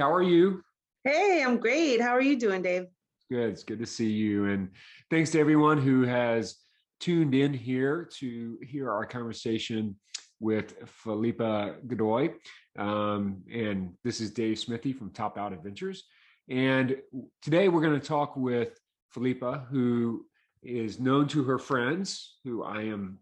[0.00, 0.62] how are you?
[1.04, 2.00] Hey, I'm great.
[2.00, 2.86] How are you doing, Dave?
[3.30, 3.50] Good.
[3.50, 4.46] It's good to see you.
[4.46, 4.70] And
[5.10, 6.56] thanks to everyone who has
[7.00, 9.96] tuned in here to hear our conversation
[10.40, 12.30] with Philippa Godoy.
[12.78, 16.04] Um, and this is Dave Smithy from Top Out Adventures.
[16.48, 16.96] And
[17.42, 18.80] today we're going to talk with
[19.12, 20.24] Philippa, who
[20.62, 23.18] is known to her friends, who I am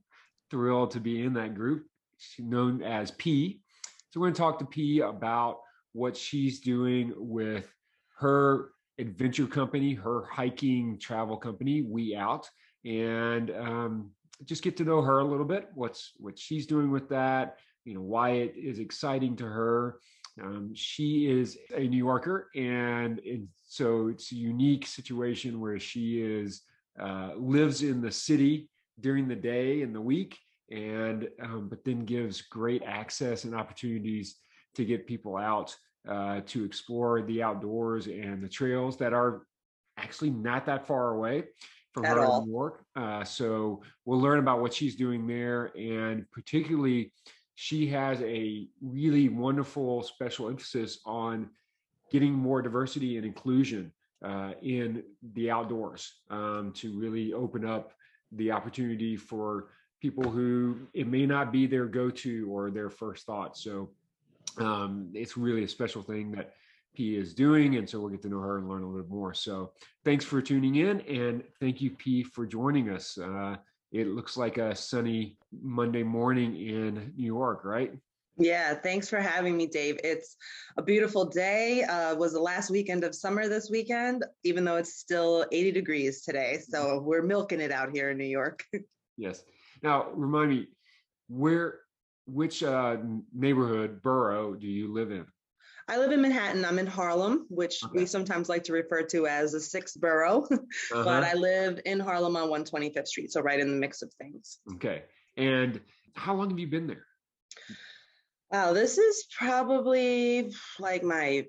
[0.49, 1.87] thrilled to be in that group.
[2.19, 3.63] She's known as P.
[4.11, 5.59] So we're going to talk to P about
[5.99, 7.69] what she's doing with
[8.19, 12.49] her adventure company, her hiking travel company, We Out,
[12.85, 14.11] and um,
[14.45, 15.69] just get to know her a little bit.
[15.75, 17.59] What's what she's doing with that?
[17.85, 19.99] You know why it is exciting to her.
[20.41, 26.23] Um, she is a New Yorker, and, and so it's a unique situation where she
[26.23, 26.63] is
[27.01, 28.69] uh, lives in the city
[29.01, 30.39] during the day and the week,
[30.71, 34.37] and um, but then gives great access and opportunities
[34.77, 35.75] to get people out
[36.09, 39.43] uh, to explore the outdoors and the trails that are
[39.99, 41.45] actually not that far away
[41.93, 42.47] from At her all.
[42.47, 42.85] New York.
[42.97, 47.13] Uh, so we'll learn about what she's doing there, and particularly,
[47.55, 51.51] she has a really wonderful special emphasis on
[52.11, 53.93] getting more diversity and inclusion
[54.25, 55.03] uh, in
[55.35, 57.93] the outdoors um, to really open up
[58.33, 59.71] the opportunity for
[60.01, 63.57] people who it may not be their go-to or their first thought.
[63.57, 63.91] So
[64.59, 66.55] um, it's really a special thing that
[66.95, 67.77] P is doing.
[67.77, 69.35] And so we'll get to know her and learn a little bit more.
[69.35, 69.73] So
[70.05, 73.19] thanks for tuning in and thank you, P, for joining us.
[73.19, 73.57] Uh,
[73.93, 77.93] it looks like a sunny Monday morning in New York, right?
[78.37, 79.99] Yeah, thanks for having me, Dave.
[80.05, 80.37] It's
[80.77, 81.83] a beautiful day.
[81.83, 86.23] Uh, was the last weekend of summer this weekend, even though it's still 80 degrees
[86.23, 86.59] today.
[86.69, 88.65] So we're milking it out here in New York.
[89.17, 89.43] yes.
[89.83, 90.69] Now, remind me,
[91.29, 91.81] where
[92.29, 92.97] which uh,
[93.35, 95.27] neighborhood borough do you live in?
[95.91, 96.67] I live in Manhattan.
[96.67, 98.01] I'm in Harlem, which okay.
[98.01, 101.05] we sometimes like to refer to as the sixth borough, uh-huh.
[101.05, 104.59] but I live in Harlem on 125th Street, so right in the mix of things.
[104.75, 105.05] Okay.
[105.39, 105.81] And
[106.15, 107.07] how long have you been there?
[108.51, 111.47] Wow, this is probably like my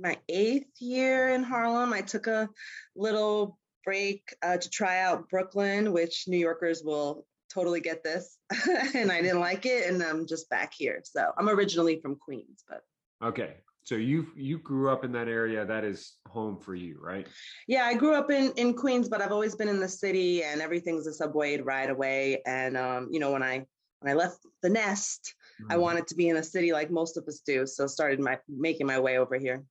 [0.00, 1.92] my eighth year in Harlem.
[1.92, 2.48] I took a
[2.94, 8.38] little break uh, to try out Brooklyn, which New Yorkers will totally get this
[8.94, 11.00] and I didn't like it and I'm just back here.
[11.04, 12.82] So I'm originally from Queens, but
[13.22, 13.54] Okay.
[13.82, 17.26] So you you grew up in that area that is home for you, right?
[17.66, 20.60] Yeah, I grew up in in Queens, but I've always been in the city and
[20.60, 23.66] everything's a subway right away and um you know when I
[24.00, 25.72] when I left the nest, mm-hmm.
[25.72, 28.38] I wanted to be in a city like most of us do, so started my
[28.48, 29.64] making my way over here.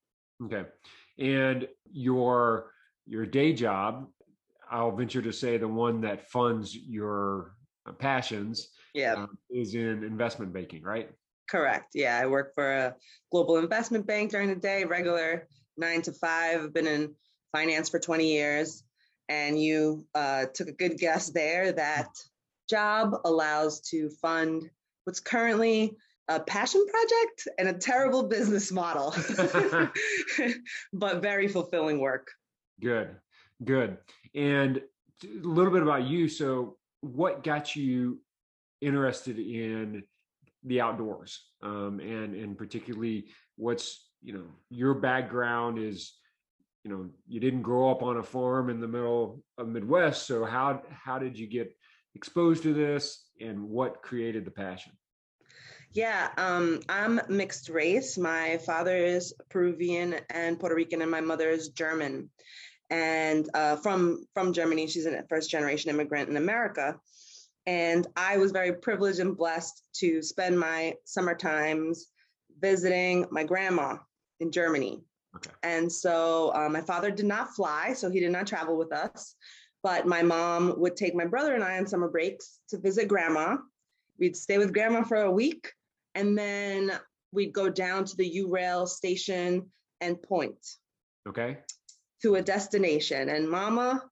[0.43, 0.65] Okay.
[1.19, 2.71] And your
[3.05, 4.07] your day job,
[4.69, 7.56] I'll venture to say the one that funds your
[7.93, 9.13] passions yeah.
[9.13, 11.09] Um, is in investment banking, right?
[11.49, 11.91] Correct.
[11.93, 12.19] Yeah.
[12.21, 12.95] I work for a
[13.31, 16.61] global investment bank during the day, regular nine to five.
[16.61, 17.13] I've been in
[17.51, 18.83] finance for 20 years.
[19.29, 22.09] And you uh, took a good guess there that
[22.69, 24.69] job allows to fund
[25.03, 25.97] what's currently
[26.29, 29.13] a passion project and a terrible business model,
[30.93, 32.29] but very fulfilling work.
[32.81, 33.15] Good,
[33.63, 33.97] good.
[34.35, 34.81] And
[35.23, 36.27] a little bit about you.
[36.27, 38.19] So, what got you
[38.81, 40.03] interested in
[40.63, 43.25] the outdoors um, and and particularly
[43.55, 46.13] what's you know your background is
[46.83, 50.45] you know you didn't grow up on a farm in the middle of midwest so
[50.45, 51.75] how how did you get
[52.15, 54.91] exposed to this and what created the passion?
[55.91, 58.17] Yeah um, i'm mixed race.
[58.17, 62.29] My father is peruvian and puerto rican and my mother is german
[62.89, 64.87] and uh, from from Germany.
[64.87, 66.99] She's a first generation immigrant in America,
[67.65, 72.07] and I was very privileged and blessed to spend my summer times
[72.59, 73.97] visiting my grandma
[74.39, 75.01] in Germany.
[75.35, 75.51] Okay.
[75.63, 79.35] And so uh, my father did not fly, so he did not travel with us.
[79.83, 83.57] But my mom would take my brother and I on summer breaks to visit grandma.
[84.17, 85.71] We'd stay with grandma for a week,
[86.15, 86.91] and then
[87.31, 89.69] we'd go down to the Eurail station
[90.01, 90.57] and point.
[91.27, 91.57] Okay
[92.21, 93.29] to a destination.
[93.29, 94.03] And mama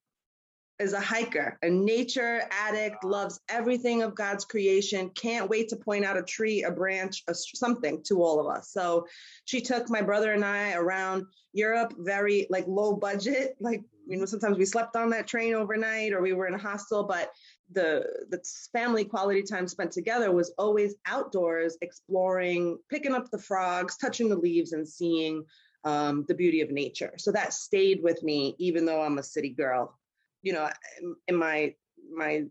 [0.80, 6.04] is a hiker, a nature addict, loves everything of God's creation, can't wait to point
[6.04, 8.72] out a tree, a branch, a, something to all of us.
[8.72, 9.08] So
[9.46, 13.56] she took my brother and I around Europe, very like low budget.
[13.62, 16.60] Like, you know, sometimes we slept on that train overnight or we were in a
[16.60, 17.32] hostel, but
[17.72, 18.40] the the
[18.72, 24.36] family quality time spent together was always outdoors exploring picking up the frogs touching the
[24.36, 25.44] leaves and seeing
[25.86, 27.14] um, the beauty of nature.
[27.18, 29.98] So that stayed with me, even though I'm a city girl.
[30.42, 30.70] You know,
[31.28, 31.74] in my
[32.14, 32.44] my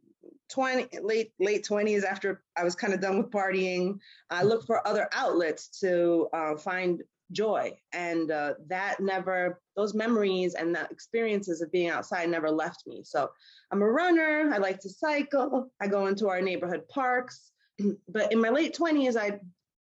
[0.50, 3.98] 20 late late 20s after i was kind of done with partying
[4.31, 7.02] i looked for other outlets to uh, find
[7.32, 7.76] joy.
[7.92, 13.02] And uh, that never, those memories and the experiences of being outside never left me.
[13.04, 13.31] So
[13.70, 14.50] I'm a runner.
[14.52, 15.70] I like to cycle.
[15.81, 17.50] I go into our neighborhood parks.
[18.08, 19.40] But in my late 20s, I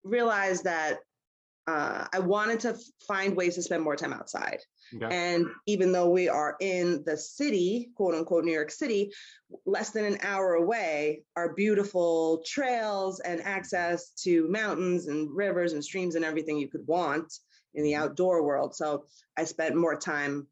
[0.03, 1.00] realized that
[1.68, 2.78] uh, I wanted to
[3.08, 4.60] find ways to spend more time outside.
[4.96, 5.08] Okay.
[5.16, 9.12] And even though we are in the city, quote unquote, New York City,
[9.66, 15.84] less than an hour away are beautiful trails and access to mountains and rivers and
[15.84, 17.32] streams and everything you could want
[17.76, 18.76] in the outdoor world.
[18.76, 19.06] So
[19.38, 20.48] I spent more time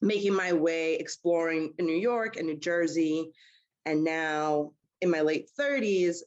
[0.00, 3.32] making my way exploring in New York and New Jersey.
[3.84, 6.18] And now in my late 30s,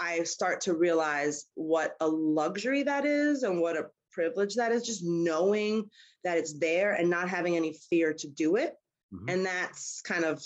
[0.00, 4.84] I start to realize what a luxury that is and what a privilege that is
[4.84, 5.90] just knowing
[6.24, 8.74] that it's there and not having any fear to do it.
[9.12, 9.28] Mm-hmm.
[9.28, 10.42] And that's kind of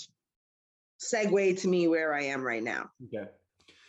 [1.03, 2.89] segue to me where I am right now.
[3.05, 3.29] Okay.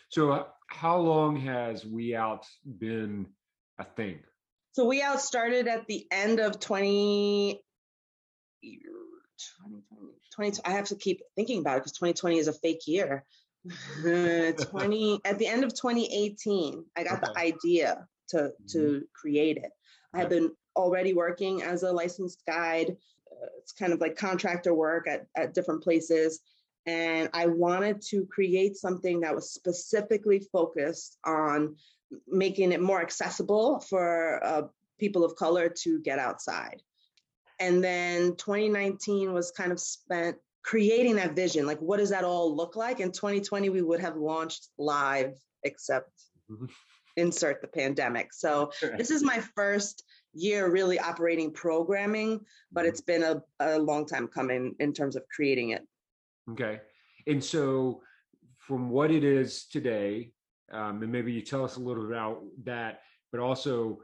[0.08, 2.46] So, uh, how long has We Out
[2.78, 3.26] been
[3.78, 4.20] a thing?
[4.72, 7.61] So, We Out started at the end of 20,
[8.62, 9.82] 20,
[10.34, 13.25] 20 I have to keep thinking about it because 2020 is a fake year.
[14.02, 17.32] 20 at the end of 2018 i got okay.
[17.32, 18.99] the idea to to mm-hmm.
[19.14, 19.70] create it
[20.12, 22.96] i had been already working as a licensed guide
[23.32, 26.40] uh, it's kind of like contractor work at, at different places
[26.87, 31.75] and i wanted to create something that was specifically focused on
[32.28, 34.62] making it more accessible for uh,
[34.99, 36.82] people of color to get outside
[37.61, 42.55] and then 2019 was kind of spent creating that vision like what does that all
[42.55, 43.00] look like?
[43.00, 46.11] In 2020 we would have launched live except
[46.50, 46.66] mm-hmm.
[47.16, 48.32] insert the pandemic.
[48.32, 50.02] So this is my first
[50.32, 52.40] year really operating programming
[52.72, 52.88] but mm-hmm.
[52.88, 55.87] it's been a, a long time coming in terms of creating it.
[56.50, 56.81] Okay.
[57.26, 58.02] And so
[58.58, 60.32] from what it is today
[60.72, 63.99] um, and maybe you tell us a little about that but also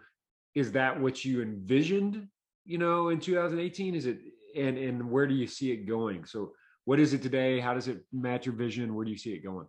[0.54, 2.28] is that what you envisioned
[2.66, 4.18] you know in 2018 is it
[4.56, 6.52] and and where do you see it going so
[6.84, 9.42] what is it today how does it match your vision where do you see it
[9.42, 9.66] going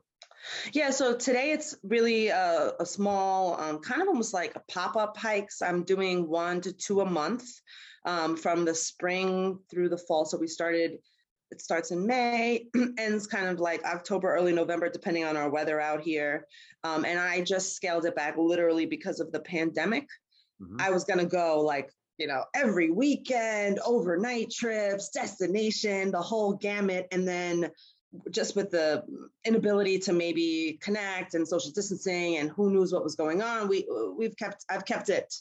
[0.74, 4.96] yeah, so today it's really a, a small, um, kind of almost like a pop
[4.96, 5.62] up hikes.
[5.62, 7.44] I'm doing one to two a month
[8.06, 10.26] um, from the spring through the fall.
[10.26, 10.98] So we started,
[11.52, 12.68] it starts in May,
[12.98, 16.46] ends kind of like October, early November, depending on our weather out here.
[16.84, 20.08] Um, and I just scaled it back literally because of the pandemic.
[20.62, 20.78] Mm-hmm.
[20.80, 21.92] I was going to go like
[22.22, 27.08] you know, every weekend, overnight trips, destination, the whole gamut.
[27.12, 27.72] And then
[28.30, 29.04] just with the
[29.44, 33.88] inability to maybe connect and social distancing and who knows what was going on, we
[34.16, 35.34] we've kept I've kept it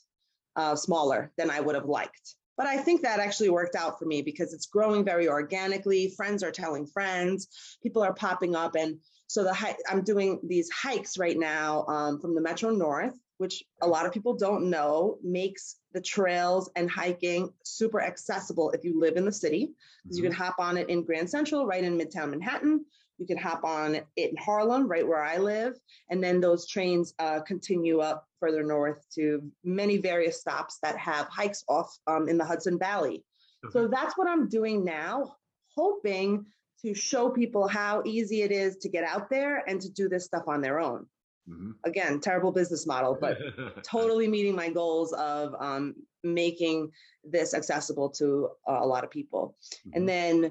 [0.57, 2.37] uh, smaller than I would have liked.
[2.57, 6.15] But I think that actually worked out for me because it's growing very organically.
[6.17, 7.49] Friends are telling friends,
[7.83, 12.35] people are popping up, and so the I'm doing these hikes right now um, from
[12.35, 17.51] the Metro North which a lot of people don't know, makes the trails and hiking
[17.65, 19.71] super accessible if you live in the city.
[20.03, 20.25] Because mm-hmm.
[20.25, 22.85] you can hop on it in Grand Central, right in Midtown Manhattan.
[23.17, 25.73] You can hop on it in Harlem, right where I live.
[26.11, 31.27] And then those trains uh, continue up further north to many various stops that have
[31.29, 33.25] hikes off um, in the Hudson Valley.
[33.65, 33.73] Okay.
[33.73, 35.37] So that's what I'm doing now,
[35.75, 36.45] hoping
[36.83, 40.27] to show people how easy it is to get out there and to do this
[40.27, 41.07] stuff on their own.
[41.49, 41.71] Mm-hmm.
[41.85, 43.39] Again, terrible business model, but
[43.83, 46.91] totally meeting my goals of um, making
[47.25, 49.57] this accessible to a lot of people.
[49.87, 49.91] Mm-hmm.
[49.97, 50.51] And then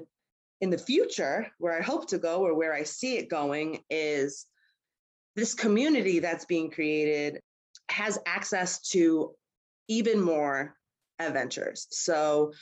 [0.60, 4.46] in the future, where I hope to go or where I see it going is
[5.36, 7.40] this community that's being created
[7.88, 9.34] has access to
[9.88, 10.76] even more
[11.18, 11.86] adventures.
[11.90, 12.52] So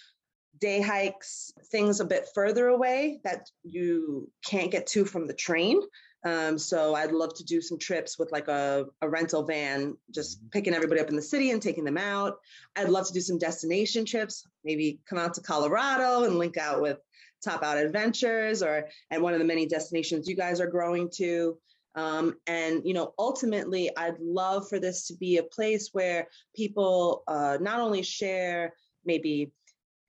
[0.61, 5.80] day hikes, things a bit further away that you can't get to from the train.
[6.28, 10.38] Um, so I'd love to do some trips with like a, a rental van, just
[10.38, 10.49] mm-hmm.
[10.49, 12.38] picking everybody up in the city and taking them out.
[12.76, 16.82] I'd love to do some destination trips, maybe come out to Colorado and link out
[16.82, 16.99] with
[17.42, 21.56] Top Out Adventures or at one of the many destinations you guys are growing to.
[21.94, 27.23] Um, and you know, ultimately, I'd love for this to be a place where people
[27.26, 29.52] uh, not only share maybe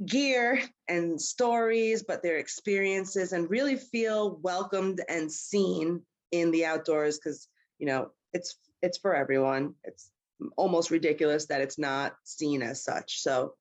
[0.06, 7.18] gear and stories, but their experiences and really feel welcomed and seen in the outdoors
[7.18, 9.74] because you know it's it's for everyone.
[9.84, 10.12] It's
[10.56, 13.22] almost ridiculous that it's not seen as such.
[13.22, 13.54] So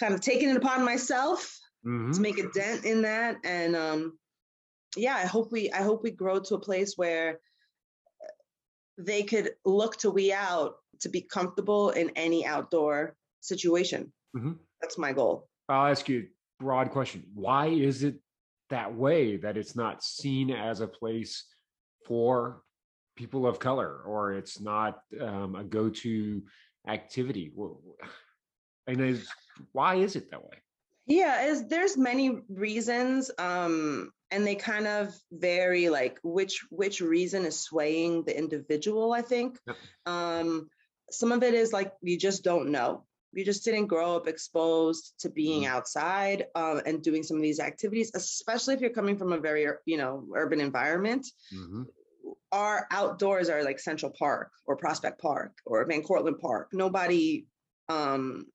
[0.00, 2.12] kind of taking it upon myself mm-hmm.
[2.12, 3.36] to make a dent in that.
[3.44, 4.18] And um
[4.96, 7.40] yeah, I hope we I hope we grow to a place where
[8.96, 14.12] they could look to we out to be comfortable in any outdoor situation.
[14.36, 14.52] Mm-hmm.
[14.80, 15.48] That's my goal.
[15.68, 16.20] I'll ask you
[16.60, 17.24] a broad question.
[17.34, 18.16] Why is it
[18.70, 21.44] that way that it's not seen as a place
[22.04, 22.62] for
[23.16, 26.42] people of color or it's not um, a go-to
[26.86, 27.52] activity?
[28.86, 29.26] And is,
[29.72, 30.58] why is it that way?
[31.06, 33.30] Yeah, is there's many reasons.
[33.38, 39.22] Um, and they kind of vary like which which reason is swaying the individual, I
[39.22, 39.58] think.
[39.66, 39.76] Yep.
[40.06, 40.68] Um,
[41.10, 43.04] some of it is like you just don't know
[43.36, 45.74] you just didn't grow up exposed to being mm-hmm.
[45.74, 49.66] outside uh, and doing some of these activities especially if you're coming from a very
[49.86, 51.26] you know urban environment.
[51.54, 51.82] Mm-hmm.
[52.52, 56.68] our outdoors are like central park or prospect park or van cortlandt park.
[56.72, 57.46] Nobody
[57.88, 58.46] um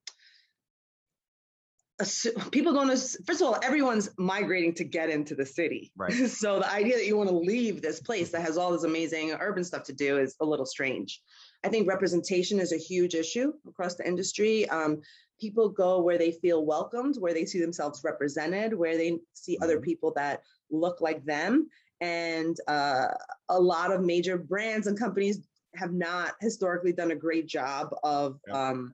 [2.51, 2.87] people don't
[3.25, 5.91] first of all everyone's migrating to get into the city.
[5.97, 6.13] Right.
[6.29, 9.31] So the idea that you want to leave this place that has all this amazing
[9.39, 11.21] urban stuff to do is a little strange
[11.63, 14.67] I think representation is a huge issue across the industry.
[14.69, 15.01] Um,
[15.39, 19.75] people go where they feel welcomed, where they see themselves represented, where they see other
[19.75, 19.83] mm-hmm.
[19.83, 21.69] people that look like them.
[22.01, 23.07] And uh,
[23.49, 25.39] a lot of major brands and companies
[25.75, 28.69] have not historically done a great job of yeah.
[28.69, 28.93] um,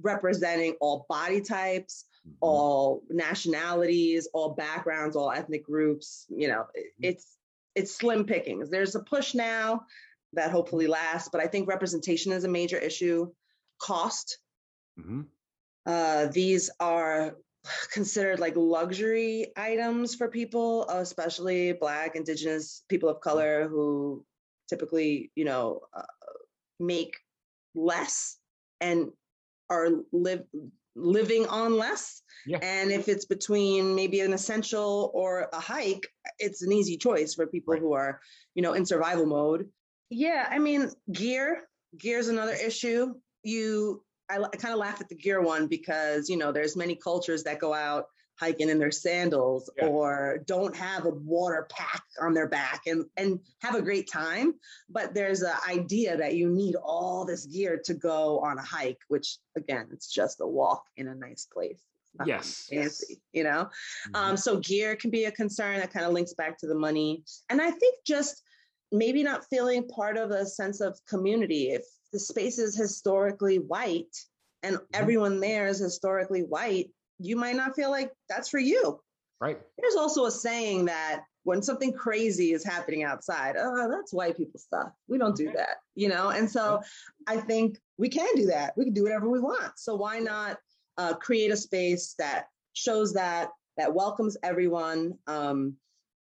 [0.00, 2.36] representing all body types, mm-hmm.
[2.40, 6.26] all nationalities, all backgrounds, all ethnic groups.
[6.28, 7.02] You know, mm-hmm.
[7.02, 7.36] it's
[7.74, 8.70] it's slim pickings.
[8.70, 9.84] There's a push now
[10.34, 11.28] that hopefully lasts.
[11.30, 13.30] But I think representation is a major issue.
[13.80, 14.38] Cost.
[14.98, 15.22] Mm-hmm.
[15.86, 17.36] Uh, these are
[17.92, 24.24] considered like luxury items for people, especially Black, Indigenous, people of color who
[24.68, 26.02] typically, you know, uh,
[26.80, 27.16] make
[27.74, 28.38] less
[28.80, 29.10] and
[29.70, 30.44] are live
[30.96, 32.22] living on less.
[32.46, 32.58] Yeah.
[32.62, 36.06] And if it's between maybe an essential or a hike,
[36.38, 37.82] it's an easy choice for people right.
[37.82, 38.20] who are,
[38.54, 39.68] you know, in survival mode.
[40.10, 41.62] Yeah, I mean, gear.
[41.98, 43.14] Gear is another issue.
[43.42, 46.96] You, I, I kind of laugh at the gear one because you know there's many
[46.96, 48.06] cultures that go out
[48.36, 49.86] hiking in their sandals yeah.
[49.86, 54.54] or don't have a water pack on their back and and have a great time
[54.88, 58.98] but there's an idea that you need all this gear to go on a hike
[59.08, 61.80] which again it's just a walk in a nice place
[62.24, 63.18] yes fancy yes.
[63.32, 63.68] you know
[64.08, 64.14] mm-hmm.
[64.14, 67.22] um, so gear can be a concern that kind of links back to the money
[67.50, 68.42] and i think just
[68.94, 71.70] maybe not feeling part of a sense of community.
[71.70, 71.82] If
[72.12, 74.16] the space is historically white
[74.62, 74.84] and mm-hmm.
[74.94, 79.00] everyone there is historically white, you might not feel like that's for you.
[79.40, 79.58] Right.
[79.78, 84.58] There's also a saying that when something crazy is happening outside, oh, that's white people
[84.58, 84.92] stuff.
[85.08, 86.30] We don't do that, you know?
[86.30, 86.80] And so
[87.26, 88.72] I think we can do that.
[88.76, 89.72] We can do whatever we want.
[89.76, 90.58] So why not
[90.96, 95.74] uh, create a space that shows that, that welcomes everyone, um,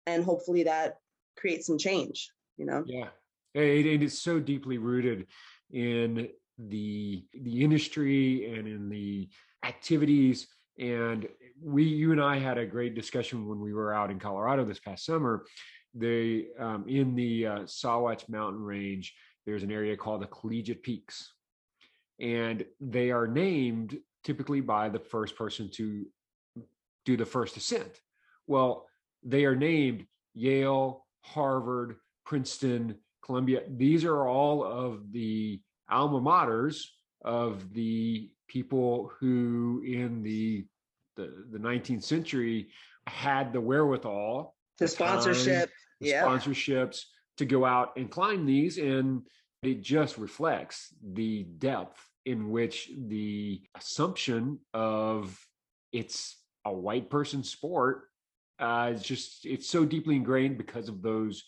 [0.07, 0.97] and hopefully that
[1.37, 2.31] creates some change
[2.61, 2.85] you know?
[2.87, 3.09] Yeah
[3.55, 5.27] it, it is so deeply rooted
[5.71, 9.29] in the the industry and in the
[9.65, 10.49] activities
[10.79, 11.27] and
[11.63, 14.81] we you and i had a great discussion when we were out in colorado this
[14.81, 15.45] past summer.
[15.93, 19.13] They um, in the uh, Sawatch mountain range
[19.45, 21.33] there's an area called the collegiate peaks
[22.21, 26.07] and they are named typically by the first person to
[27.05, 28.01] do the first ascent.
[28.47, 28.87] Well
[29.25, 33.63] they are named yale harvard Princeton, Columbia.
[33.69, 35.61] These are all of the
[35.91, 36.85] alma maters
[37.23, 40.67] of the people who in the
[41.17, 42.69] the, the 19th century
[43.07, 47.03] had the wherewithal the sponsorship the yeah sponsorships
[47.37, 49.23] to go out and climb these and
[49.63, 55.39] it just reflects the depth in which the assumption of
[55.93, 58.05] it's a white person sport
[58.59, 61.45] uh, it's just it's so deeply ingrained because of those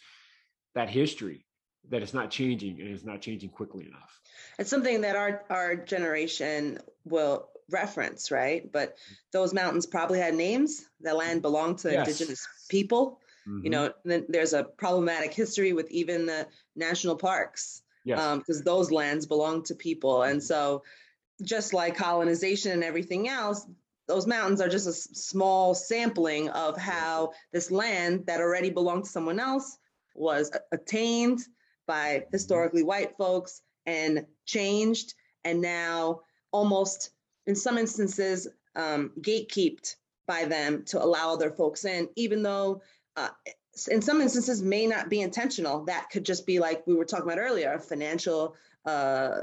[0.74, 1.44] that history
[1.90, 4.20] that it's not changing and it's not changing quickly enough.
[4.58, 8.70] It's something that our our generation will reference, right?
[8.70, 8.96] But
[9.32, 10.84] those mountains probably had names.
[11.00, 12.06] The land belonged to yes.
[12.06, 13.20] indigenous people.
[13.48, 13.64] Mm-hmm.
[13.64, 17.82] You know, then there's a problematic history with even the national parks.
[18.04, 18.38] Yes.
[18.38, 20.24] because um, those lands belong to people.
[20.24, 20.82] And so
[21.44, 23.64] just like colonization and everything else,
[24.08, 29.10] those mountains are just a small sampling of how this land that already belonged to
[29.10, 29.78] someone else
[30.14, 31.40] was attained
[31.86, 35.14] by historically white folks and changed,
[35.44, 36.20] and now
[36.52, 37.10] almost
[37.46, 42.80] in some instances um, gatekept by them to allow other folks in, even though
[43.16, 43.28] uh,
[43.90, 45.84] in some instances may not be intentional.
[45.84, 48.54] That could just be like we were talking about earlier, a financial
[48.84, 49.40] uh,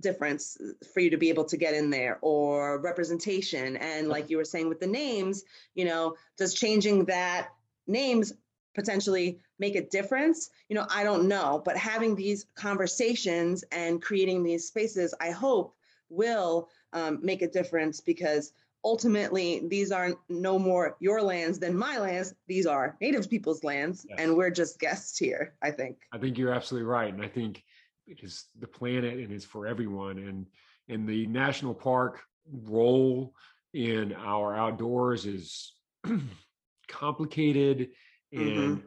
[0.00, 0.56] difference
[0.92, 3.76] for you to be able to get in there or representation.
[3.76, 5.44] And like you were saying with the names,
[5.74, 7.48] you know, does changing that
[7.86, 8.32] names
[8.74, 10.50] potentially make a difference?
[10.68, 15.74] You know i don't know but having these conversations and creating these spaces i hope
[16.10, 18.52] will um, make a difference because
[18.84, 22.34] ultimately these are no more your lands than my lands.
[22.46, 24.18] These are native people's lands yes.
[24.20, 25.98] and we're just guests here i think.
[26.12, 27.62] I think you're absolutely right and i think
[28.06, 30.46] it is the planet and it's for everyone and
[30.88, 32.22] in the national park
[32.64, 33.34] role
[33.74, 35.74] in our outdoors is
[36.88, 37.90] complicated
[38.32, 38.82] and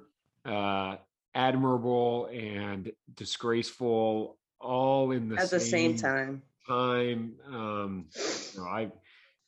[0.45, 0.51] mm-hmm.
[0.51, 0.97] uh,
[1.33, 8.05] admirable and disgraceful all in the at same the same time time um
[8.53, 8.91] you know, i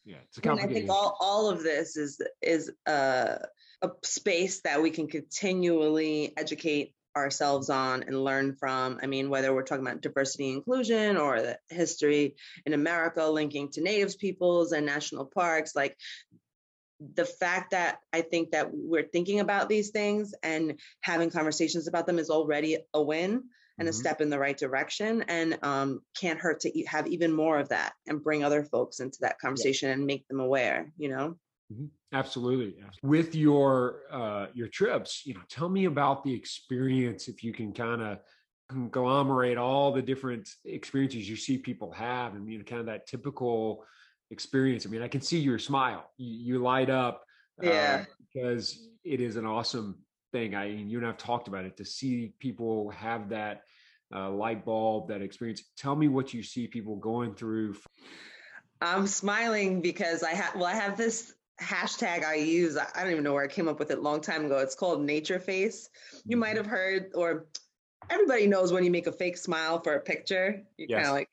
[0.05, 3.38] yeah it's a complicated I think all, all of this is is uh,
[3.81, 9.00] a space that we can continually educate ourselves on and learn from.
[9.01, 12.35] I mean, whether we're talking about diversity inclusion or the history
[12.65, 15.95] in America linking to Natives peoples and national parks, like
[17.15, 22.05] the fact that I think that we're thinking about these things and having conversations about
[22.05, 23.43] them is already a win
[23.77, 23.89] and mm-hmm.
[23.89, 27.69] a step in the right direction and um, can't hurt to have even more of
[27.69, 29.93] that and bring other folks into that conversation yeah.
[29.93, 31.36] and make them aware you know
[31.72, 31.86] mm-hmm.
[32.13, 37.53] absolutely with your uh, your trips you know tell me about the experience if you
[37.53, 38.19] can kind of
[38.69, 43.07] conglomerate all the different experiences you see people have and you know kind of that
[43.07, 43.83] typical
[44.34, 47.24] experience i mean i can see your smile you, you light up
[47.62, 49.96] yeah uh, because it is an awesome
[50.34, 50.56] thing.
[50.56, 53.62] I mean, you and I've talked about it to see people have that
[54.13, 55.63] uh, light bulb, that experience.
[55.78, 57.75] Tell me what you see people going through.
[58.82, 62.78] I'm smiling because I have well, I have this hashtag I use.
[62.78, 64.58] I don't even know where I came up with it a long time ago.
[64.58, 65.90] It's called Nature Face.
[66.25, 66.58] You might mm-hmm.
[66.58, 67.46] have heard, or
[68.10, 70.62] everybody knows when you make a fake smile for a picture.
[70.78, 70.98] You yes.
[70.98, 71.30] kind of like.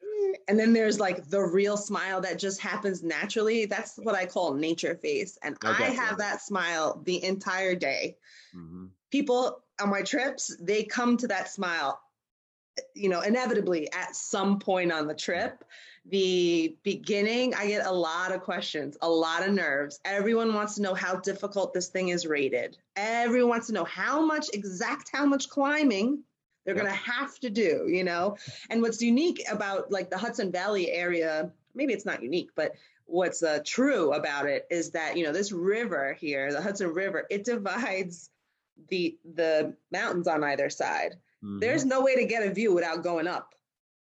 [0.48, 3.66] And then there's like the real smile that just happens naturally.
[3.66, 5.84] That's what I call nature face, and okay.
[5.84, 8.16] I have that smile the entire day.
[8.54, 8.86] Mm-hmm.
[9.10, 12.00] People on my trips, they come to that smile,
[12.94, 15.64] you know, inevitably at some point on the trip.
[16.06, 20.00] The beginning, I get a lot of questions, a lot of nerves.
[20.04, 22.78] Everyone wants to know how difficult this thing is rated.
[22.96, 26.22] Everyone wants to know how much, exact how much climbing
[26.64, 26.84] they're yep.
[26.84, 28.36] going to have to do, you know?
[28.68, 32.72] And what's unique about like the Hudson Valley area, maybe it's not unique, but
[33.06, 37.26] what's uh, true about it is that, you know, this river here, the Hudson River,
[37.30, 38.30] it divides
[38.88, 41.16] the the mountains on either side.
[41.42, 41.58] Mm-hmm.
[41.58, 43.54] There's no way to get a view without going up.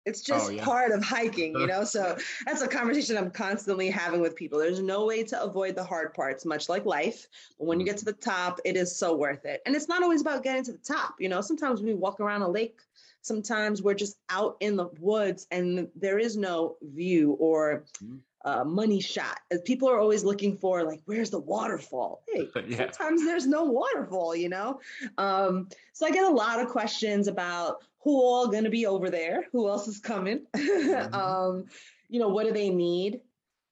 [0.08, 0.64] It's oh, just oh, yeah.
[0.64, 1.84] part of hiking, you know?
[1.84, 2.16] so
[2.46, 4.58] that's a conversation I'm constantly having with people.
[4.58, 7.26] There's no way to avoid the hard parts, much like life.
[7.58, 9.60] But when you get to the top, it is so worth it.
[9.66, 11.16] And it's not always about getting to the top.
[11.18, 12.80] You know, sometimes we walk around a lake,
[13.22, 18.64] sometimes we're just out in the woods and there is no view or mm-hmm uh,
[18.64, 19.38] money shot.
[19.64, 22.22] People are always looking for, like, where's the waterfall?
[22.32, 22.90] Hey, yeah.
[22.90, 24.80] sometimes there's no waterfall, you know?
[25.16, 29.10] Um, so I get a lot of questions about who all going to be over
[29.10, 31.14] there, who else is coming, mm-hmm.
[31.14, 31.64] um,
[32.08, 33.20] you know, what do they need?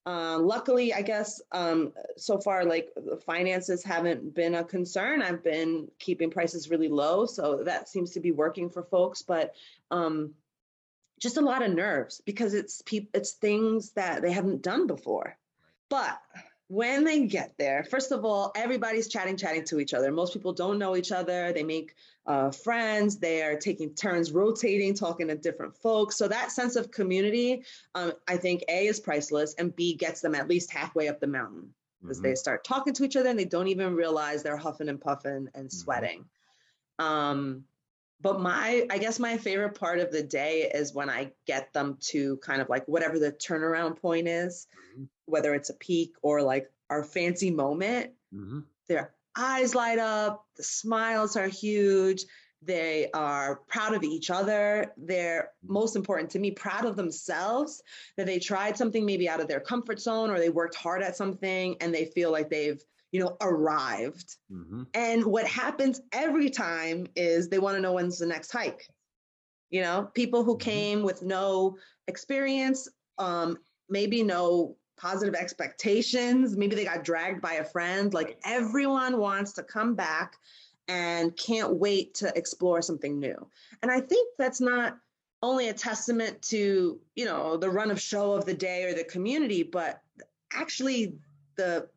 [0.05, 5.21] Uh, luckily, I guess um, so far, like the finances haven't been a concern.
[5.21, 9.23] I've been keeping prices really low, so that seems to be working for folks.
[9.23, 9.55] But
[9.91, 10.33] um,
[11.21, 15.37] just a lot of nerves because it's it's things that they haven't done before
[15.89, 16.19] but
[16.69, 20.53] when they get there first of all everybody's chatting chatting to each other most people
[20.53, 21.95] don't know each other they make
[22.27, 26.91] uh, friends they are taking turns rotating talking to different folks so that sense of
[26.91, 27.63] community
[27.95, 31.27] um, i think a is priceless and b gets them at least halfway up the
[31.27, 32.29] mountain because mm-hmm.
[32.29, 35.49] they start talking to each other and they don't even realize they're huffing and puffing
[35.55, 35.69] and mm-hmm.
[35.69, 36.25] sweating
[37.01, 37.05] mm-hmm.
[37.05, 37.65] um,
[38.21, 41.97] but my i guess my favorite part of the day is when i get them
[42.01, 45.05] to kind of like whatever the turnaround point is mm-hmm.
[45.27, 48.61] whether it's a peak or like our fancy moment mm-hmm.
[48.89, 52.25] their eyes light up the smiles are huge
[52.63, 55.75] they are proud of each other they're mm-hmm.
[55.75, 57.83] most important to me proud of themselves
[58.17, 61.17] that they tried something maybe out of their comfort zone or they worked hard at
[61.17, 62.83] something and they feel like they've
[63.17, 64.37] you know, arrived.
[64.53, 64.83] Mm-hmm.
[64.93, 68.87] And what happens every time is they want to know when's the next hike.
[69.71, 70.71] You know, people who mm-hmm.
[70.71, 73.57] came with no experience, um,
[73.89, 78.13] maybe no positive expectations, maybe they got dragged by a friend.
[78.13, 80.35] Like everyone wants to come back
[80.87, 83.49] and can't wait to explore something new.
[83.83, 84.99] And I think that's not
[85.43, 89.05] only a testament to, you know, the run of show of the day or the
[89.05, 90.03] community, but
[90.53, 91.15] actually
[91.57, 91.89] the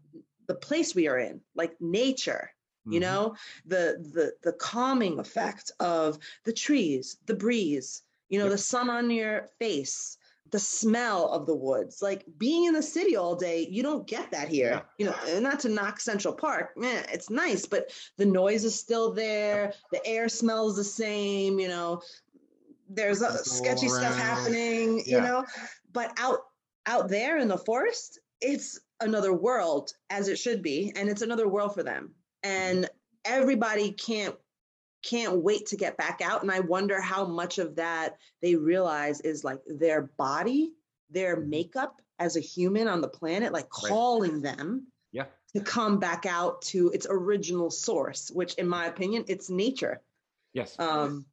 [0.50, 2.50] the place we are in, like nature,
[2.82, 2.94] mm-hmm.
[2.94, 3.36] you know,
[3.68, 8.54] the the the calming effect of the trees, the breeze, you know, yep.
[8.54, 10.18] the sun on your face,
[10.50, 12.02] the smell of the woods.
[12.02, 14.82] Like being in the city all day, you don't get that here.
[14.98, 15.14] Yeah.
[15.28, 19.14] You know, not to knock Central Park, man, it's nice, but the noise is still
[19.14, 19.74] there.
[19.92, 21.60] The air smells the same.
[21.60, 22.02] You know,
[22.90, 25.04] there's a sketchy stuff happening.
[25.06, 25.18] Yeah.
[25.18, 25.46] You know,
[25.94, 26.40] but out
[26.88, 31.48] out there in the forest, it's another world as it should be and it's another
[31.48, 32.90] world for them and
[33.26, 34.36] everybody can't
[35.02, 39.22] can't wait to get back out and i wonder how much of that they realize
[39.22, 40.74] is like their body
[41.10, 43.90] their makeup as a human on the planet, like Right.
[43.90, 45.26] calling them Yeah.
[45.56, 50.02] to come back out to its original source, which in my opinion, it's nature.
[50.54, 50.78] Yes.
[50.78, 51.26] Um,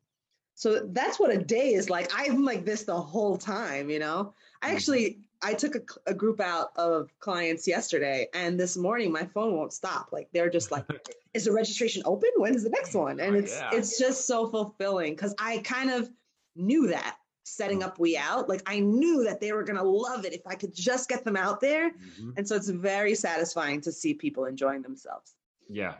[0.54, 2.10] so that's what a day is like.
[2.14, 4.32] I'm like this the whole time, you know.
[4.62, 4.74] I Mhm.
[4.74, 9.54] actually I took a, a group out of clients yesterday, and this morning my phone
[9.56, 10.08] won't stop.
[10.10, 10.84] Like they're just like,
[11.34, 12.30] "Is the registration open?
[12.36, 13.70] When is the next one?" And Oh, it's yeah.
[13.72, 16.10] it's just so fulfilling because I kind of
[16.56, 18.48] knew that setting up We Out.
[18.48, 21.36] Like I knew that they were gonna love it if I could just get them
[21.36, 22.32] out there, Mhm.
[22.36, 25.36] and so it's very satisfying to see people enjoying themselves.
[25.68, 25.94] Yeah.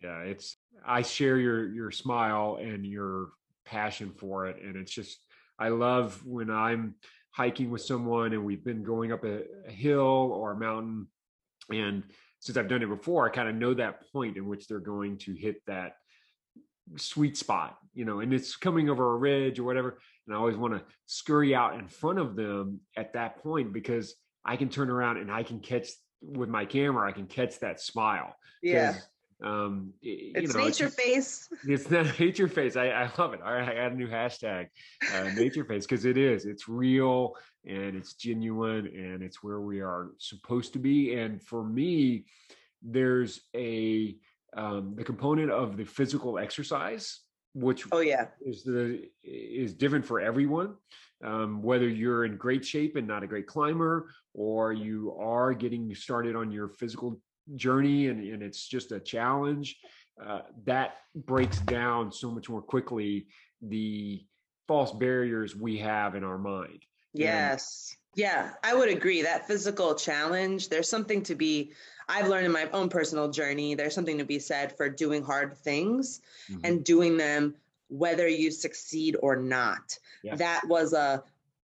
[0.00, 0.20] Yeah.
[0.20, 3.30] It's I share your your smile and your
[3.64, 4.62] passion for it.
[4.62, 5.26] And it's just
[5.58, 6.94] I love when I'm
[7.32, 11.08] hiking with someone and we've been going up a, a hill or a mountain.
[11.70, 12.04] And
[12.40, 15.18] since I've done it before, I kind of know that point in which they're going
[15.18, 15.96] to hit that
[16.96, 19.98] sweet spot, you know, and it's coming over a ridge or whatever.
[20.26, 24.14] And I always want to scurry out in front of them at that point because
[24.44, 25.88] I can turn around and I can catch
[26.20, 28.34] with my camera, I can catch that smile.
[28.62, 28.96] Yeah,
[29.42, 31.48] Um, y- you it's know, nature face.
[31.66, 32.76] It's not nature face.
[32.76, 33.42] I, I love it.
[33.42, 34.68] All right, I got a new hashtag,
[35.12, 36.44] uh, nature face, because it is.
[36.46, 41.14] It's real and it's genuine and it's where we are supposed to be.
[41.14, 42.26] And for me,
[42.82, 44.16] there's a
[44.56, 47.20] um, the component of the physical exercise,
[47.54, 50.74] which Oh yeah, is the is different for everyone.
[51.24, 55.94] Um, whether you're in great shape and not a great climber, or you are getting
[55.94, 57.20] started on your physical
[57.56, 59.76] journey and, and it's just a challenge,
[60.24, 63.26] uh, that breaks down so much more quickly
[63.60, 64.24] the
[64.68, 66.84] false barriers we have in our mind.
[67.12, 67.96] Yes.
[68.14, 69.22] Yeah, I would agree.
[69.22, 71.72] That physical challenge, there's something to be,
[72.08, 75.56] I've learned in my own personal journey, there's something to be said for doing hard
[75.56, 76.60] things Mhm.
[76.64, 77.54] and doing them
[77.88, 79.98] whether you succeed or not.
[80.22, 80.36] Yeah.
[80.36, 81.24] That was a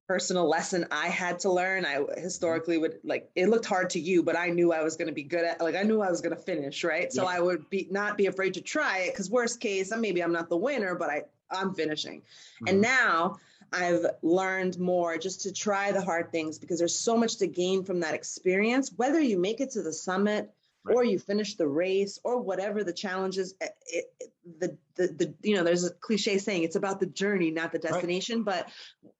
[0.08, 1.84] personal lesson I had to learn.
[1.84, 5.08] I historically would like it looked hard to you, but I knew I was going
[5.08, 7.12] to be good at like I knew I was going to finish, right?
[7.12, 7.28] So Yeah.
[7.28, 10.32] I would be not be afraid to try it cuz worst case, I maybe I'm
[10.32, 12.22] not the winner, but I I'm finishing.
[12.66, 12.82] And Mhm.
[12.82, 13.38] now
[13.72, 17.84] I've learned more just to try the hard things because there's so much to gain
[17.84, 18.92] from that experience.
[18.96, 20.50] Whether you make it to the summit
[20.84, 20.96] Right.
[20.96, 25.34] or you finish the race or whatever the challenge is, it, it, the, the, the,
[25.42, 28.42] you know, there's a cliche saying it's about the journey, not the destination.
[28.42, 28.68] But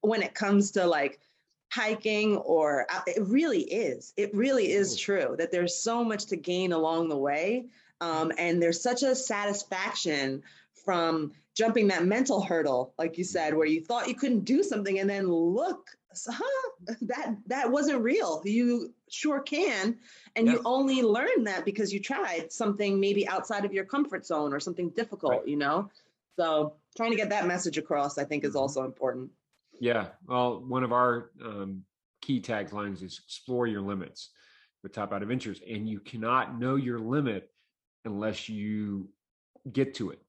[0.01, 1.21] when it comes to like
[1.71, 6.37] hiking or uh, it really is, it really is true that there's so much to
[6.37, 7.67] gain along the way.
[8.01, 10.43] Um, and there's such a satisfaction
[10.85, 14.99] from jumping that mental hurdle, like you said, where you thought you couldn't do something,
[14.99, 15.91] and then look,
[16.31, 16.71] huh,
[17.03, 18.43] that that wasn't real.
[18.45, 19.99] You sure can,
[20.37, 24.53] and you only learn that because you tried something maybe outside of your comfort zone
[24.53, 25.33] or something difficult.
[25.33, 25.49] Right.
[25.49, 25.91] You know,
[26.37, 28.61] so trying to get that message across, I think, is Mhm.
[28.61, 29.31] also important.
[29.81, 30.11] Yeah.
[30.27, 31.85] Well, one of our um,
[32.21, 34.31] key taglines is explore your limits
[34.83, 35.61] with Top Out Adventures.
[35.69, 37.51] And you cannot know your limit
[38.05, 39.09] unless you
[39.71, 40.23] get to it.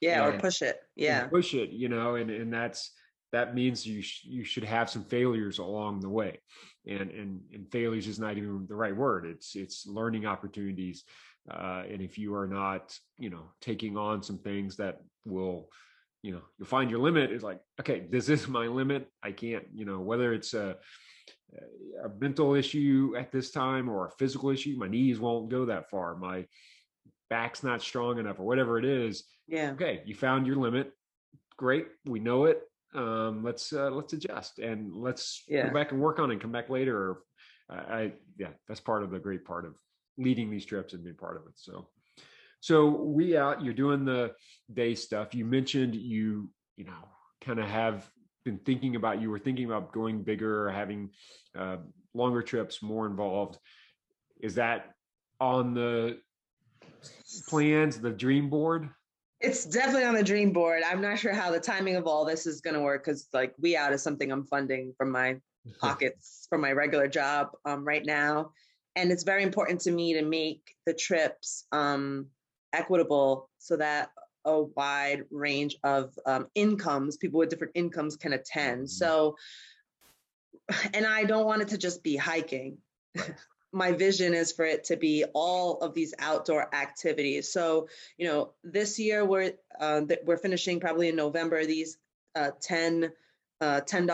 [0.00, 0.82] Yeah, or push it.
[0.96, 2.92] Yeah, push it, you know, and, and that's,
[3.34, 6.40] that means you sh- you should have some failures along the way,
[6.86, 9.26] and and and failures is not even the right word.
[9.26, 11.04] It's it's learning opportunities,
[11.50, 15.68] uh, and if you are not, you know, taking on some things that will,
[16.22, 19.08] you know, you'll find your limit is like, okay, this is my limit.
[19.22, 20.76] I can't, you know, whether it's a
[22.04, 25.90] a mental issue at this time or a physical issue, my knees won't go that
[25.90, 26.16] far.
[26.16, 26.46] My
[27.30, 30.92] back's not strong enough, or whatever it is yeah, okay you found your limit
[31.56, 32.62] great we know it
[32.94, 35.68] um let's uh, let's adjust and let's Yeah.
[35.68, 36.96] go back and work on it and come back later.
[36.96, 37.22] Or
[37.68, 39.74] I, I yeah that's part of the great part of
[40.16, 41.88] leading these trips and being part of it so.
[42.60, 44.32] So we out you're doing the
[44.72, 45.34] day stuff.
[45.34, 47.08] You mentioned you you know
[47.40, 48.08] kind of have
[48.44, 51.10] been thinking about you were thinking about going bigger having
[51.58, 51.76] uh,
[52.14, 53.58] longer trips more involved.
[54.40, 54.92] Is that
[55.40, 56.18] on the
[57.48, 58.90] plans the dream board
[59.40, 60.82] It's definitely on the dream board.
[60.86, 63.54] I'm not sure how the timing of all this is going to work because, like,
[63.58, 65.36] We Out is something I'm funding from my
[65.80, 68.52] pockets from my regular job um, right now.
[68.96, 72.26] And it's very important to me to make the trips um,
[72.72, 74.10] equitable so that
[74.44, 78.88] a wide range of um, incomes, people with different incomes can attend.
[78.90, 79.36] So,
[80.92, 82.78] and I don't want it to just be hiking.
[83.74, 87.50] My vision is for it to be all of these outdoor activities.
[87.52, 91.98] So, you know, this year we're uh, th- we're finishing probably in November these
[92.34, 93.12] uh, 10
[93.60, 94.06] uh, $10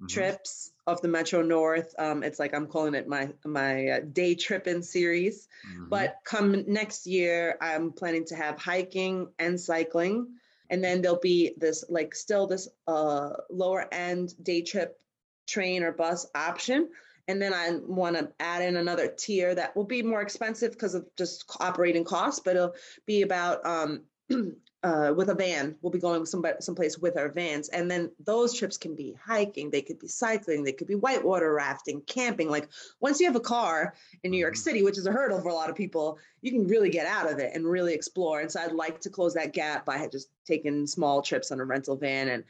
[0.00, 0.08] Mhm.
[0.08, 1.92] trips of the Metro North.
[1.98, 5.48] Um, it's like I'm calling it my my uh, day tripping series.
[5.66, 5.88] Mhm.
[5.90, 10.38] But come next year, I'm planning to have hiking and cycling,
[10.70, 15.00] and then there'll be this like still this uh, lower end day trip
[15.46, 16.90] train or bus option.
[17.28, 20.94] And then I want to add in another tier that will be more expensive because
[20.94, 22.74] of just operating costs, but it'll
[23.06, 24.04] be about um,
[24.84, 25.76] uh, with a van.
[25.82, 29.70] We'll be going some someplace with our vans, and then those trips can be hiking,
[29.70, 32.48] they could be cycling, they could be whitewater rafting, camping.
[32.48, 32.68] Like
[33.00, 34.60] once you have a car in New York mm-hmm.
[34.60, 37.30] City, which is a hurdle for a lot of people, you can really get out
[37.30, 38.40] of it and really explore.
[38.40, 41.64] And so I'd like to close that gap by just taking small trips on a
[41.64, 42.44] rental van, and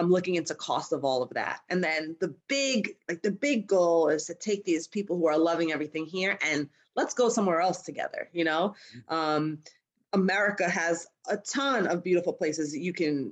[0.00, 1.60] I'm looking into cost of all of that.
[1.68, 5.38] And then the big, like the big goal is to take these people who are
[5.38, 8.28] loving everything here and let's go somewhere else together.
[8.32, 8.74] You know.
[8.96, 9.14] Mm-hmm.
[9.14, 9.58] Um,
[10.12, 13.30] America has a ton of beautiful places that you can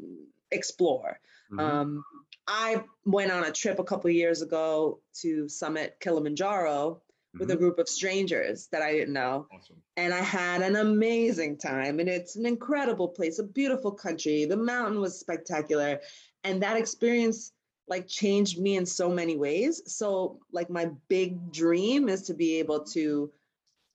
[0.50, 1.18] explore.
[1.50, 1.60] Mm-hmm.
[1.60, 2.04] Um,
[2.46, 7.38] I went on a trip a couple years ago to summit Kilimanjaro mm-hmm.
[7.38, 7.62] with a mm-hmm.
[7.62, 9.46] group of strangers that I didn't know.
[9.52, 9.76] Awesome.
[9.96, 11.98] And I had an amazing time.
[11.98, 14.44] And it's an incredible place, a beautiful country.
[14.44, 16.00] The mountain was spectacular.
[16.44, 17.52] And that experience
[17.88, 19.82] like changed me in so many ways.
[19.86, 23.30] So like my big dream is to be able to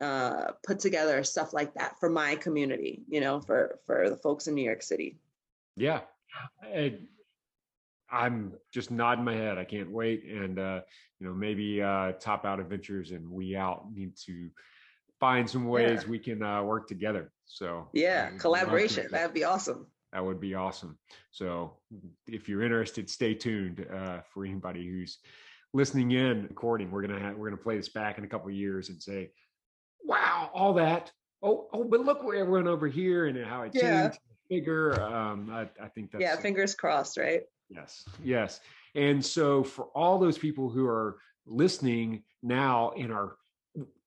[0.02, 4.48] uh, put together stuff like that for my community, you know, for for the folks
[4.48, 5.20] in New York City.
[5.78, 6.02] Yeah,
[6.64, 6.96] I,
[8.12, 9.58] I'm just nodding my head.
[9.58, 10.82] I can't wait, and uh,
[11.20, 14.50] you know, maybe uh, Top Out Adventures and We Out need to
[15.20, 16.10] find some ways yeah.
[16.10, 17.32] we can uh, work together.
[17.46, 19.88] So yeah, collaboration that'd be awesome.
[20.12, 20.98] That would be awesome.
[21.30, 21.78] So
[22.28, 25.20] if you're interested, stay tuned uh, for anybody who's
[25.74, 26.92] listening in recording.
[26.92, 29.32] We're gonna have, we're gonna play this back in a couple years and say
[30.04, 31.12] wow, all that.
[31.44, 34.04] Oh, oh, but look where everyone over here and how it yeah.
[34.04, 35.02] changed bigger.
[35.02, 37.42] Um, I, I think that's yeah, fingers crossed, right?
[37.70, 38.60] Yes, yes.
[38.94, 43.38] And so for all those people who are listening now and are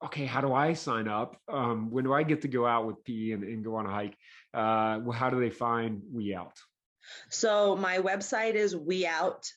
[0.05, 1.41] okay, how do I sign up?
[1.49, 3.91] Um, when do I get to go out with P and, and go on a
[3.91, 4.19] hike?
[4.53, 6.59] Uh, well, how do they find We Out?
[7.31, 9.49] So my website is weout.nyc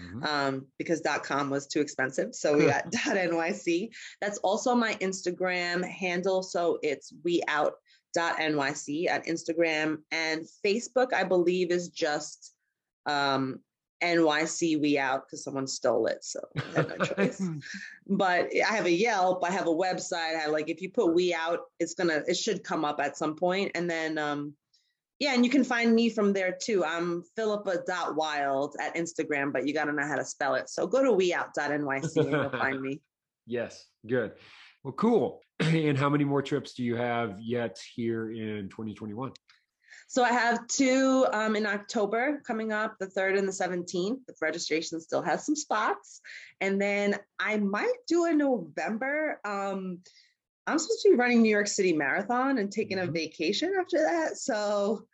[0.00, 0.24] mm-hmm.
[0.24, 2.34] um, because .com was too expensive.
[2.34, 3.90] So we got .nyc.
[4.20, 6.42] That's also my Instagram handle.
[6.42, 7.74] So it's we out
[8.16, 11.12] .nyc at Instagram and Facebook.
[11.12, 12.54] I believe is just
[13.06, 13.60] um,
[14.02, 16.24] NYC we out because someone stole it.
[16.24, 17.42] So I had no choice.
[18.06, 20.36] but I have a Yelp, I have a website.
[20.36, 23.16] I have like if you put we out, it's gonna it should come up at
[23.16, 23.72] some point.
[23.74, 24.54] And then um
[25.18, 26.84] yeah, and you can find me from there too.
[26.84, 30.68] I'm philippa.wild at Instagram, but you got to know how to spell it.
[30.68, 33.00] So go to weout.nyc and you'll find me.
[33.46, 34.32] Yes, good.
[34.84, 35.40] Well, cool.
[35.60, 39.32] And how many more trips do you have yet here in 2021?
[40.06, 44.24] So I have two um, in October coming up, the 3rd and the 17th.
[44.26, 46.20] The registration still has some spots.
[46.60, 49.40] And then I might do a November.
[49.44, 49.98] Um,
[50.68, 53.08] I'm supposed to be running New York City Marathon and taking mm-hmm.
[53.08, 54.36] a vacation after that.
[54.36, 55.06] So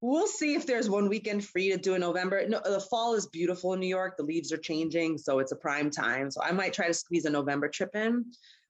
[0.00, 2.46] we'll see if there's one weekend free to do in November.
[2.48, 4.16] No, the fall is beautiful in New York.
[4.16, 6.30] The leaves are changing, so it's a prime time.
[6.30, 8.26] So I might try to squeeze a November trip in.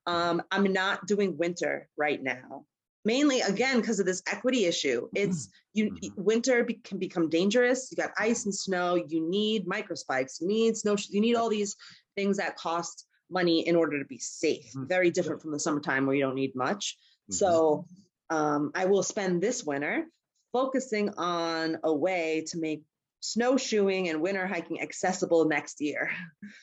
[0.06, 2.64] Um, I'm not doing winter right now,
[3.04, 5.08] mainly again because of this equity issue.
[5.14, 6.22] It's you mm-hmm.
[6.22, 7.88] winter be, can become dangerous.
[7.90, 8.94] You got ice and snow.
[8.94, 10.40] You need microspikes.
[10.40, 10.96] You need snow.
[11.10, 11.76] You need all these
[12.16, 14.66] things that cost money in order to be safe.
[14.70, 14.86] Mm-hmm.
[14.86, 16.96] Very different from the summertime where you don't need much.
[17.30, 17.34] Mm-hmm.
[17.34, 17.86] So
[18.30, 20.04] um, I will spend this winter
[20.52, 22.82] focusing on a way to make
[23.20, 26.10] snowshoeing and winter hiking accessible next year.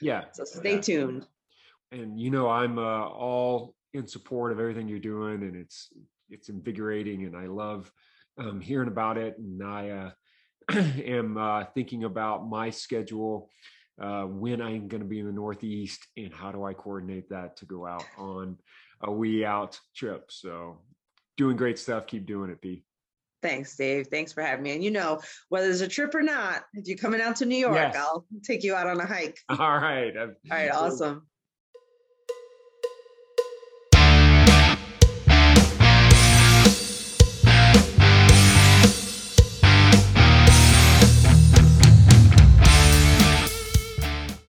[0.01, 0.25] Yeah.
[0.33, 0.81] So stay yeah.
[0.81, 1.27] tuned.
[1.91, 5.89] And you know, I'm uh, all in support of everything you're doing, and it's
[6.29, 7.91] it's invigorating, and I love
[8.37, 9.37] um, hearing about it.
[9.37, 10.11] And I uh,
[10.73, 13.49] am uh, thinking about my schedule
[13.99, 17.57] uh, when I'm going to be in the Northeast and how do I coordinate that
[17.57, 18.57] to go out on
[19.01, 20.31] a We Out trip.
[20.31, 20.79] So
[21.37, 22.07] doing great stuff.
[22.07, 22.83] Keep doing it, P.
[23.41, 24.07] Thanks, Dave.
[24.07, 24.71] Thanks for having me.
[24.71, 27.57] And you know, whether it's a trip or not, if you're coming out to New
[27.57, 27.95] York, yes.
[27.95, 29.37] I'll take you out on a hike.
[29.49, 30.15] All right.
[30.17, 30.71] All right.
[30.71, 31.27] Awesome.